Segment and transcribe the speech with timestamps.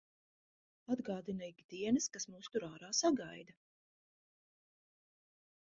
[0.95, 3.57] Atgādina ik dienas, kas mūs tur ārā sagaida.